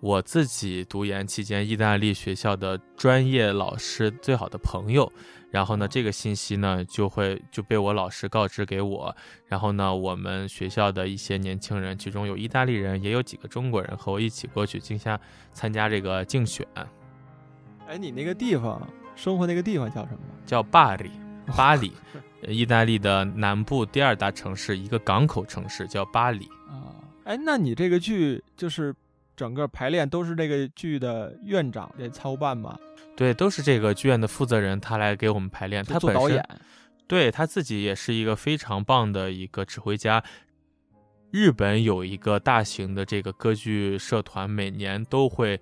[0.00, 5.12] 我自己读研期间意大利学校的专业老师最好的朋友。
[5.52, 9.14] 然后呢，这个信息呢就会就被我老师告知给我，
[9.46, 15.20] 然后呢，我们学校的一些年轻人，其中有意大利人，也有几个中国人，和我一起过去竞下
[15.52, 16.66] 参加这个竞选，
[17.86, 20.18] 哎，你那个地方生活那个地方叫什么？
[20.44, 21.10] 叫巴黎，
[21.56, 21.92] 巴黎，
[22.42, 26.46] 呃意大利的南部第二大城市，一个港口城市叫巴黎。
[26.68, 28.94] 啊，哎，那你这个剧就是
[29.36, 32.78] 整个排练都是这个剧的院长在操办吗？
[33.16, 35.84] 对，都是这个剧院的负责人，他来给我们排练。
[35.84, 36.46] 他做导演，
[37.06, 40.22] 对他自己也是一个非常棒的一个指挥家。
[41.30, 45.60] 日本有一个大型的这个歌剧社团，每年都会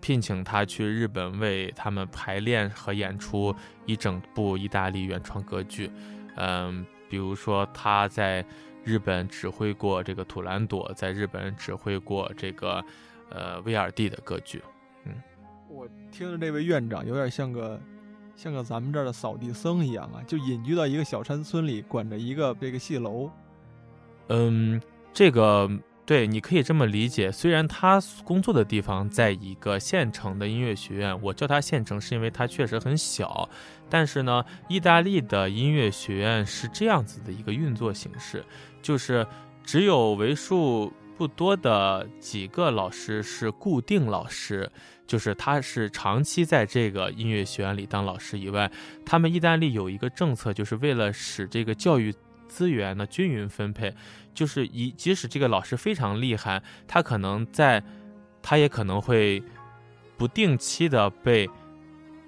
[0.00, 3.54] 聘请他去日本为他们排练和演出
[3.86, 5.90] 一整部意大利原创歌剧。
[6.36, 8.44] 嗯，比如说他在
[8.84, 12.82] 日本指挥过这个《图兰朵》，在日本指挥过这个
[13.30, 14.62] 呃威尔第的歌剧。
[15.04, 15.12] 嗯
[15.68, 17.80] 我听着这位院长有点像个
[18.34, 23.30] 像个咱们这儿的扫地僧一样啊，就隐居到一个小山村里，管着一个这个戏楼。
[24.28, 24.80] 嗯，
[25.12, 25.70] 这个
[26.10, 27.30] 对，你可以这么理解。
[27.30, 33.48] 虽然他工作的地方在一个县城的音乐学院，我叫它县城是因为它确实很小，
[33.88, 38.44] 但是呢，意大利的音乐学院是这样子的一个运作形式，
[38.82, 39.24] 就是
[39.62, 44.68] 只有为数不多的几个老师是固定老师。
[45.06, 48.70] 就是他是长期在这个音乐学院里当老师以外，
[49.04, 52.14] 他们意大利有一个政策，就是为了使这个教育
[52.50, 53.94] 资源呢均匀分配，
[54.34, 57.82] 就是一即使这个老师非常厉害，他可能在，
[58.42, 59.40] 他也可能会
[60.18, 61.48] 不定期的被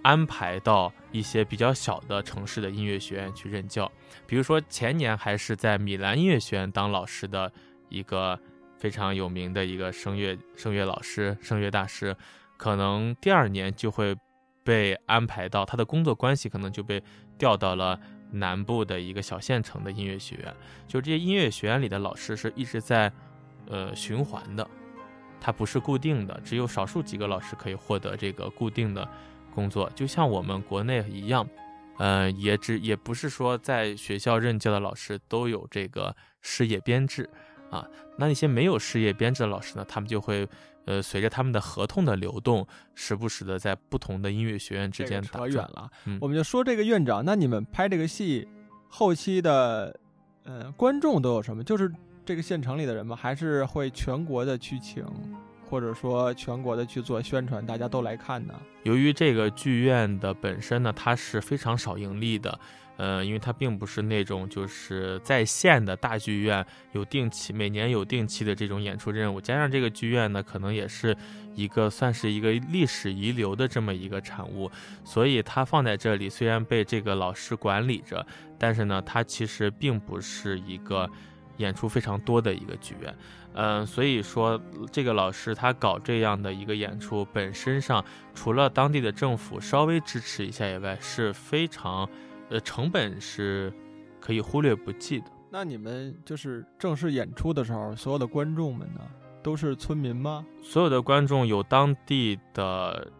[0.02, 3.90] 安排到一些比较小的城市的音乐学院去任教。
[4.26, 7.52] 比如说前年还是在米兰音乐学院当老师的
[7.88, 8.38] 一个
[8.78, 12.16] 非常有名的一个声乐声乐老师、声乐大师，
[12.56, 14.16] 可能第二年就会
[14.64, 17.02] 被安排到他的工作关系可能就被
[17.36, 17.98] 调到了
[18.32, 20.52] 南部的一个小县城的音乐学院。
[20.88, 23.12] 就这些音乐学院里的老师是一直在
[23.66, 24.68] 呃循环的，
[25.40, 29.08] 它不是固定的，只有少数几个老师可以获得这个固定的
[29.54, 31.46] 工作，就像我们国内一样。
[31.98, 37.28] 呃，也只也不是说在学校任教的老师都有这个事业编制
[37.70, 40.48] 啊，那那些没有事业编制的老师呢，他们就会
[40.86, 45.68] 呃随着他们的合同的流动，时不时的在不同的音乐学院之间打转。
[45.70, 48.46] 了，嗯我们就说这个院长，那你们拍这个戏
[48.88, 49.98] 后期的
[50.44, 51.62] 呃观众都有什么？
[51.62, 51.92] 就是
[52.24, 53.16] 这个县城里的人吗？
[53.16, 55.04] 还是会全国的去请，
[55.68, 58.54] 或者说全国的去做宣传，大家都来看呢？
[58.82, 62.58] 由于这个剧院的本身呢，它是非常少盈利的，
[62.96, 71.16] 呃，因为它并不是那种就是在线的大剧院，有定期每年有定期的这种演出任务，加上这个剧院呢，可能也是
[71.54, 74.70] 一个算是一个历史遗留的这么一个产物，
[75.04, 78.24] 所以它放在这里，虽然被这个老师管理着，
[78.58, 81.08] 但是呢，它其实并不是一个
[81.56, 83.14] 演出非常多的一个剧院。
[83.54, 84.58] 嗯，所以说
[84.90, 88.02] 这个老师他搞这样的一个演出，本身上
[88.34, 92.08] 除了当地的政府稍微支持一下以外，是非常，
[92.52, 93.72] 呃，成本是
[94.20, 95.26] 可以忽略不计的。
[95.50, 99.00] 那你们就是正式演出的时候，所有的观众们呢，
[99.42, 100.44] 都是村民吗？
[100.62, 103.10] 所有的观众有当地的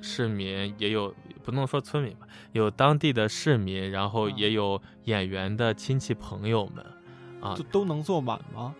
[0.00, 6.84] 市民，也有不能说村民吧，有当地的市民，然后也有演员的亲戚朋友们。
[7.40, 8.74] 啊都都能坐满吗？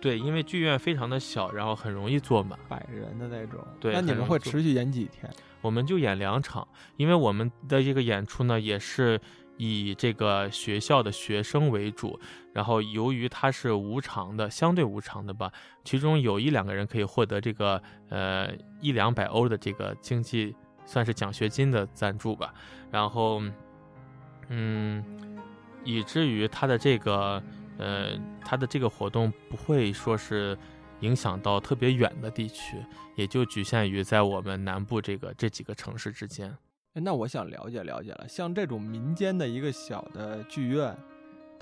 [0.00, 2.58] 对，因为剧院非常的小，然后很容易坐满。
[2.68, 3.60] 百人的那种。
[3.78, 5.30] 对那你们会持续演几天？
[5.64, 9.18] 我们就演两场，因为我们的这个演出呢，也是
[9.56, 12.20] 以这个学校的学生为主，
[12.52, 15.50] 然后由于它是无偿的，相对无偿的吧，
[15.82, 18.50] 其中有一两个人可以获得这个呃
[18.82, 22.52] 一两百欧的这个经济算是奖学金的赞助吧。
[22.90, 23.42] 然后，
[24.48, 25.02] 嗯，
[25.82, 27.42] 以至于他的这个
[27.78, 28.10] 呃
[28.44, 30.58] 他的这个活动不会说是
[31.04, 32.76] 影响到特别远的地区，
[33.14, 36.56] 也就局限于在我们南部这个这几个城市之间。
[36.94, 40.96] 那我想了解了解了，像这种民间的一个小的剧院。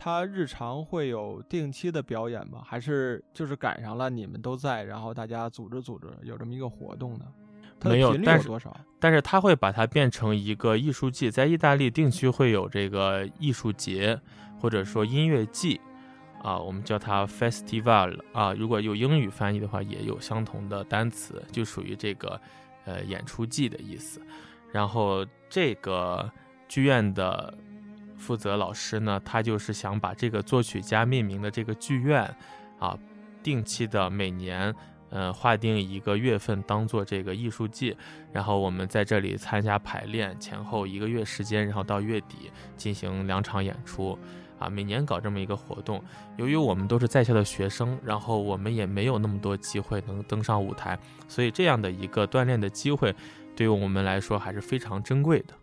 [0.05, 2.61] 它日常会有定期的表演吗？
[2.65, 7.27] 还是就是赶上了你们都在，然后大家组织组织有这么一个活动呢？
[7.85, 8.77] 没有，但是多少？
[8.99, 14.19] 但是他会把它变成一个艺术季，在意大利定期会有这个艺术节，
[14.61, 15.81] 或者说音乐季，
[16.43, 18.53] 啊，我们叫它 festival 啊。
[18.53, 22.41] 如果有英语翻译的话，也有相同的单词，就属于这个
[22.85, 24.21] 呃演出季的意思。
[24.73, 26.31] 然后这个
[26.69, 27.55] 剧院的。
[28.19, 32.23] 负责老师呢，他就是想把这个作曲家命名的这个剧院，
[32.79, 32.97] 啊，
[33.43, 34.73] 定期的每年，
[35.13, 37.95] 呃，划定一个月份当做这个艺术季，
[38.33, 44.19] 然后我们在这里参加排练，前后一个月时间，然后到月底进行两场演出，
[44.59, 46.03] 啊，每年搞这么一个活动。
[46.39, 50.99] 由于我们都是在校的学生，然后我们也没有那么多机会能登上舞台，
[51.29, 53.15] 所以这样的一个锻炼的机会，
[53.55, 55.55] 对于我们来说还是非常珍贵的。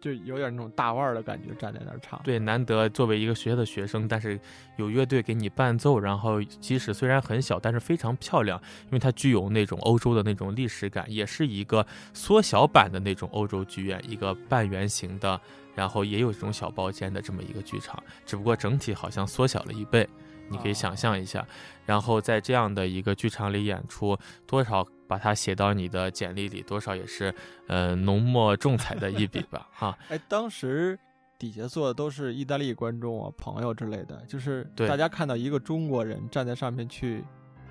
[0.00, 2.20] 就有点那种大腕儿的感觉，站在那儿唱。
[2.22, 4.38] 对，难得作为一个学校的学生，但是
[4.76, 15.40] 有乐队给你伴奏，然后即使虽然很小，但是非常漂亮，因为它具有那种欧洲的那种历史感，也是一个缩小版的那种欧洲剧院，一个半圆形的，
[15.74, 20.08] 然后也有这种小包间的这么一个剧场，只不过整体好像缩小了一倍。
[20.50, 21.46] 你可以想象一下，
[21.84, 27.34] 然后在这样的一个剧场里演出，多少把它写到你的简历里，多少也是
[27.66, 29.98] 呃浓墨重彩的一笔吧，哈。
[30.10, 30.96] 哎，当时
[31.38, 37.24] 底下坐的都是意大利观众啊、朋友之类的，就是大家看到一个中国人站在上面去，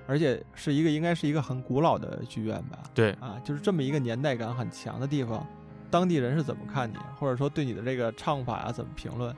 [0.06, 2.78] 而且是一个应该是一个很古老的剧院吧？
[2.92, 5.46] 对，啊，就是这么一个年代感很强的地方，
[5.90, 9.34] 当地人是怎么看你，或者说对你的这个唱法啊怎么评论？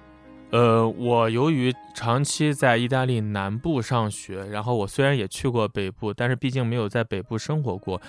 [0.50, 8.00] 呃，我由于长期在意大利南部上学，然后我虽然也去过北部，但是毕竟没有在北部生活过。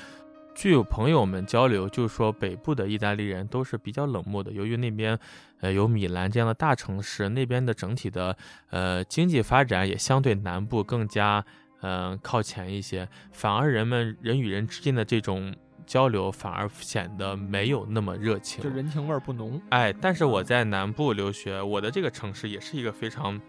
[0.55, 4.51] 据有朋友们交流，就是说北部的意大利人都是比较冷漠的。
[4.51, 5.17] 由于那边，
[5.59, 8.35] 呃，有米兰这样的大城市，那边的整体的
[8.71, 11.45] 呃经济发展也相对南部更加
[11.81, 15.53] 嗯靠前一些，反而人们人与人之间的这种。
[15.85, 19.61] 交流反而显得没有那么热情，就人情味儿不浓。
[19.69, 23.39] 哎，但是我在南部留学，我的这个城市也是一个非常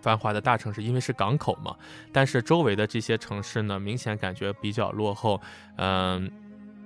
[0.00, 1.74] 繁华的大城市，因为是港口嘛。
[2.12, 5.40] 但是周围的这些城市呢，明显感觉比较落后。
[5.76, 6.30] 嗯，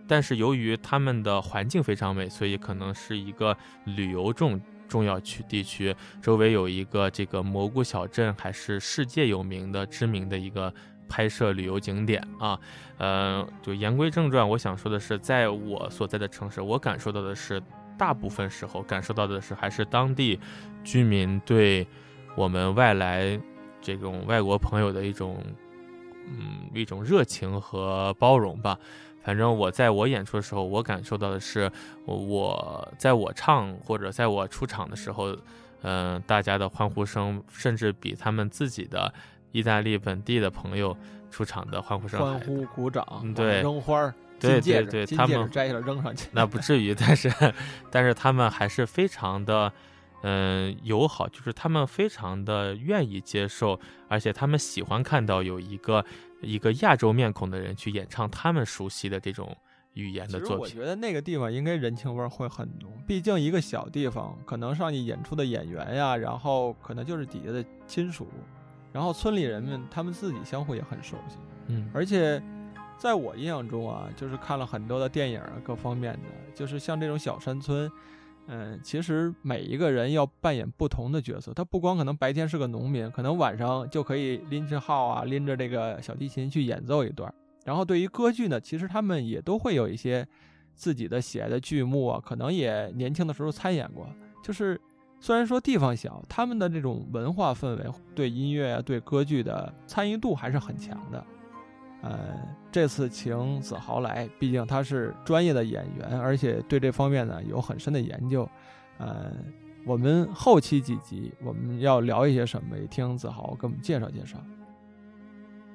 [0.08, 5.94] 但是由于他们的环境非常美，所以可能是一个旅游重重要区地区。
[6.22, 10.72] 周围有一个这个蘑菇小镇，还是世界有名的知名的一个。
[11.10, 12.58] 拍摄旅游景点啊，
[12.96, 17.60] 呃，就言归正传，我想说的是，在我所在的城市，我感受到的是，
[17.98, 20.38] 大部分时候感受到的是，还是当地
[20.84, 21.84] 居民对
[22.36, 23.38] 我们外来
[23.82, 25.44] 这种外国朋友的一种，
[26.28, 28.78] 嗯，一种热情和包容吧。
[29.22, 31.70] 反正我在我演出的时候，我感受到的是，
[32.06, 35.36] 我在我唱或者在我出场的时候，
[35.82, 39.12] 嗯，大家的欢呼声甚至比他们自己的。
[39.52, 40.96] 意大利本地的朋友
[41.30, 47.30] 出场的欢呼声，欢呼鼓掌，对，扔花儿，对对对，他们摘下来扔上去，那不至于， 但是，
[47.90, 49.72] 但是他们还是非常的，
[50.22, 56.04] 嗯，友好，就是他们非常的愿意接受，而且他们喜欢看到有一个
[56.40, 59.56] 一个亚洲面孔的人去演唱他们熟悉的这种
[59.94, 60.58] 语言的作品。
[60.58, 68.26] 我觉得那个地方应该人情味会很浓，毕竟一个小地方，可能上去演出的演员呀，然后可能就是底下的亲属。
[68.92, 71.36] 然后村里人们他们自己相互也很熟悉，
[71.68, 72.42] 嗯，而且
[72.98, 77.88] 在我印象中啊，就是看了很多的电影啊，各方面的，就是像这种小山村，
[78.48, 87.32] 嗯，其实每一个人要扮演不同的角色，他不光可能白天是个农民，可能晚上就可以拎着号啊，拎着这个小提琴去演奏一段。
[87.64, 90.26] 然后对于歌剧呢，其实他们也都会有一些
[90.74, 94.08] 自己的喜爱的剧目啊，可能也年轻的时候参演过，
[94.42, 94.80] 就是。
[95.22, 101.24] 虽然说地方小，他们的这种文化氛围对音乐啊、对歌剧的参与度还是很强的。
[102.00, 102.18] 呃，
[102.72, 108.48] 这次请子豪来，毕竟他是专业的演员，而且对这方面呢有很深的研究。
[108.96, 109.30] 呃，
[109.84, 112.78] 我们后期几集我们要聊一些什么？
[112.78, 114.38] 也听子豪给我们介绍介绍。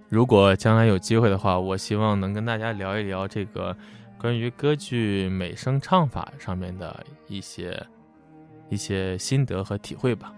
[0.09, 3.77] 如果将来有机会的话，我希望能跟大家聊一聊这个
[4.17, 7.79] 关于歌剧美声唱法上面的一些。
[8.69, 10.33] 一些心得和体会吧，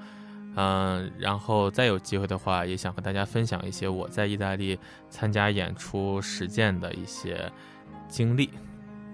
[0.56, 4.78] 嗯，然后再有机会的话，也想和大家分享一些我在意大利
[5.10, 7.52] 参加演出实践的一些
[8.08, 8.50] 经历。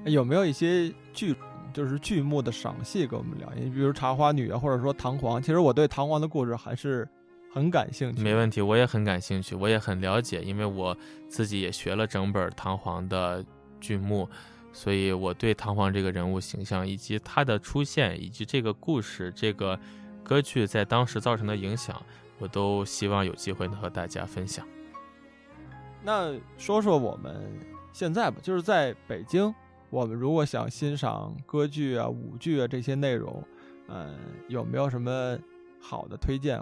[0.05, 1.35] 有没有一些剧，
[1.71, 3.49] 就是剧目的赏析跟我们聊？
[3.55, 7.07] 你比如《茶花女》啊，或者说《唐璜》，其实我对唐璜的故事还是
[7.53, 8.21] 很感兴趣。
[8.21, 10.97] 没问题，我也很感兴趣，我也很了解，因为我
[11.29, 13.45] 自己也学了整本唐璜的
[13.79, 14.27] 剧目，
[14.73, 19.79] 所以我对唐璜这个人物形象以及他的出现，以及这个故事、这个
[20.23, 22.01] 歌剧在当时造成的影响，
[22.39, 24.67] 我都希望有机会能和大家分享。
[26.03, 27.57] 那说说我们
[27.93, 29.53] 现在吧，就是在北京，
[29.89, 33.41] 我们如果想欣赏歌剧啊、舞剧啊这些内容，
[33.87, 34.17] 嗯，
[34.47, 35.37] 有没有什么
[35.79, 36.59] 好的推荐？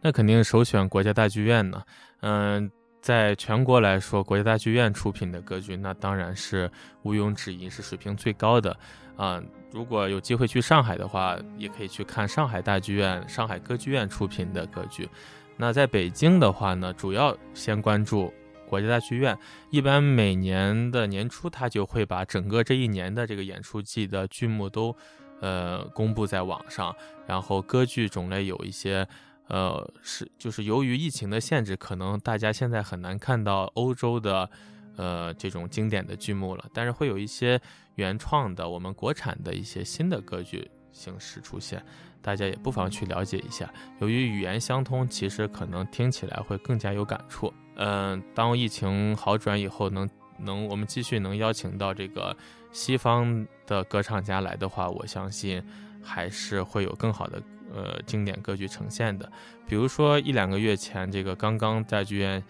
[0.00, 1.82] 那肯定首选国家大剧院呢。
[2.20, 2.70] 嗯，
[3.08, 6.70] 在全国来说，国家大剧院出品的歌剧，那当然是
[7.04, 8.76] 毋庸置疑是水平最高的。
[9.16, 9.42] 啊，
[9.72, 15.08] 如果有机会去上海的话，也可以去看上海大剧院、上海歌剧院出品的歌剧。
[15.56, 18.30] 那在北京的话呢，主要先关注。
[18.68, 19.34] 国家大剧院
[19.70, 24.94] 一般每年的年初，他就会把整个这一年的这个演出季的剧目都，
[25.40, 26.94] 呃，公布在网上。
[27.26, 29.08] 然后歌剧种类有一些，
[29.48, 34.48] 呃，是就是由于疫情的限制，可能大家现在很难看到欧洲的，
[34.96, 36.64] 呃，这种经典的剧目了。
[36.72, 37.60] 但是会有一些
[37.96, 41.82] 原创的，我们国产的一些新的歌剧形式出现，
[42.20, 43.72] 大家也不妨去了解一下。
[44.00, 47.52] 由于语言相通，其实可能听起来会更加有感触。
[47.76, 52.36] 嗯，当疫情好转以后，能能我们继续能邀请到这个
[52.70, 55.62] 西方的歌唱家来的话，我相信
[56.02, 57.42] 还是会有更好的
[57.74, 59.30] 呃经典歌剧呈现的。
[59.66, 62.42] 比如说一两个月前，这个刚刚在剧院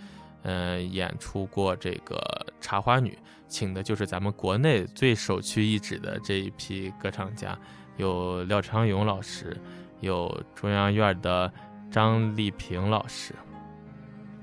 [0.43, 2.17] 嗯演出过这个
[2.61, 3.11] 《茶花女》，
[3.49, 7.59] 请的就是咱们国内最首屈一指的这一批歌唱家，
[7.97, 9.57] 有廖昌永老师，
[10.01, 11.53] 有中央院的
[11.91, 13.35] 张丽萍老师。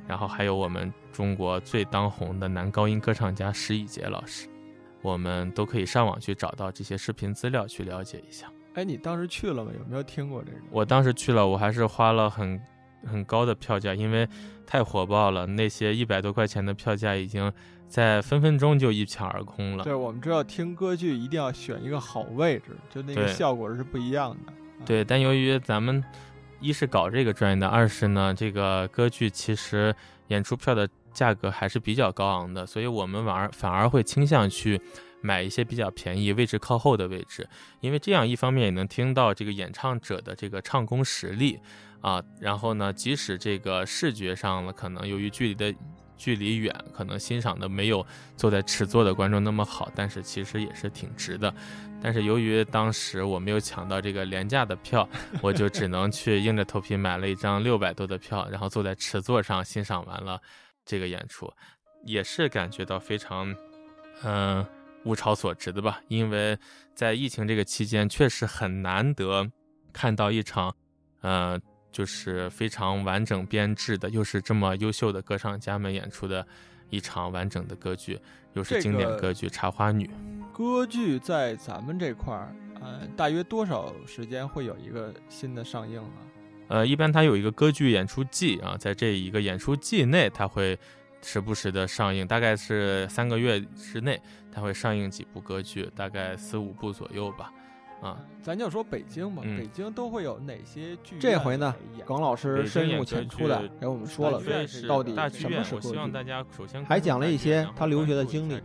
[0.08, 4.48] 然后还有我们中国最当红的男高音歌唱家石以洁老师，
[5.02, 8.48] 我们都可以上网去找到这些视频资料去了解一下。
[8.76, 9.72] 哎，你当时去了吗？
[9.78, 10.58] 有没有听过这个？
[10.70, 12.62] 我当时去了，我还是花了很
[13.06, 14.28] 很高的票价，因为
[14.66, 15.46] 太火爆了。
[15.46, 17.52] 那些一百多块钱的票价已经
[17.88, 19.84] 在分分钟就一抢而空了。
[19.84, 24.54] 对，我们知道听歌剧一定要选一个好位置，就那个效果是不一样的。
[24.86, 26.04] 对，但由于咱们。
[26.62, 29.94] 一是搞这个专业的，二是呢，这个歌剧其实
[30.30, 34.80] 演出票的价格还是比较高昂的，所以我们反而反而会倾向去
[35.22, 37.50] 买一些比较便宜、位置靠后的位置，
[37.80, 41.58] 因为这样一方面也能听到这个演唱者的这个唱功实力
[42.02, 45.74] 啊，然后呢，即使这个视觉上呢，可能由于距离的。
[46.18, 48.04] 距离远，可能欣赏的没有
[48.38, 51.54] 坐在尺座的观众那么好，但是其实也是挺值的。
[52.02, 55.06] 但是由于当时我没有抢到这个廉价的票，
[55.42, 60.42] 我就只能去硬着头皮买了一张六百多的票，然后坐在尺座上欣赏完了
[60.86, 61.52] 这个演出，
[62.04, 63.56] 也是感觉到非常，
[64.24, 64.66] 嗯，
[65.06, 66.00] 物超所值的吧。
[66.08, 66.58] 因为
[66.94, 69.50] 在疫情这个期间，确实很难得
[69.92, 70.76] 看到一场，
[71.22, 71.60] 呃。
[71.96, 76.46] 就是非常完整编制的，又是这么优秀的歌唱家们演出的
[76.90, 78.20] 一场完整的歌剧，
[78.52, 80.06] 又是经典歌剧《茶花女》。
[80.52, 86.20] 歌剧在咱们这块儿，呃，大约多少时间会有一个新的上映啊？
[86.68, 90.78] 呃，一般它有一个歌剧演出季啊，在这一个演出季内，它会
[91.22, 94.20] 时不时的上映，大概是三个月之内，
[94.52, 97.52] 它会上映几部歌剧，大概四五部左右吧。
[98.02, 101.18] 啊，咱就说北京吧，北京都会有哪些剧？
[101.18, 101.74] 这回呢，
[102.06, 104.40] 耿老师深入浅出的给我们说了
[104.88, 108.62] 到底什么是歌剧，还讲了一些他留学的经历，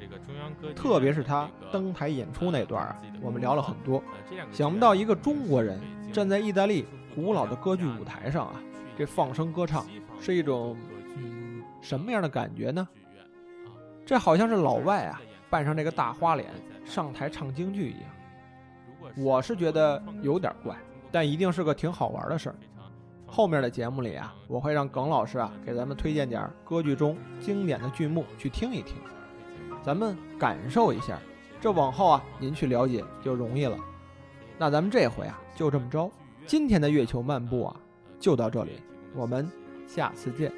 [0.74, 4.02] 特别是他登台演出那段啊，我们聊了很多。
[4.52, 5.80] 想不到一个中国人
[6.12, 6.84] 站在意大利
[7.14, 8.60] 古老的歌剧舞台上啊，
[8.96, 9.86] 这放声歌唱
[10.20, 10.76] 是一种
[11.16, 12.86] 嗯什么样的感觉呢？
[14.06, 16.48] 这好像是老外啊扮上这个大花脸
[16.84, 18.10] 上台唱京剧一样。
[19.16, 20.76] 我是觉得有点怪，
[21.10, 22.56] 但一定是个挺好玩的事儿。
[23.26, 28.96] 后面的节目里啊，我会让耿老师啊给咱们推荐点歌剧中经典的剧目去听一听，
[29.82, 31.18] 咱们感受一下。
[31.60, 33.76] 这往后啊，您去了解就容易了。
[34.58, 36.10] 那咱们这回啊就这么着，
[36.50, 37.76] 今天的月球漫步啊
[38.18, 38.72] 就到这里，
[39.14, 39.48] 我们
[39.86, 40.52] 下次见。